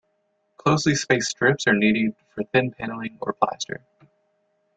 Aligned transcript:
Closely 0.57 0.95
spaced 0.95 1.29
strips 1.29 1.67
are 1.67 1.75
needed 1.75 2.15
for 2.33 2.43
thin 2.45 2.71
panelling 2.71 3.19
or 3.21 3.33
plaster. 3.33 3.85